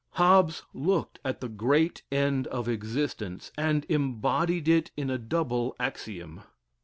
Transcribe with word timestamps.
Hobbes 0.13 0.63
looked 0.73 1.19
at 1.23 1.41
the 1.41 1.47
great 1.47 2.01
end 2.11 2.47
of 2.47 2.67
existence 2.67 3.51
and 3.55 3.85
embodied 3.87 4.67
it 4.67 4.89
in 4.97 5.11
a 5.11 5.19
double 5.19 5.75
axiom. 5.79 6.41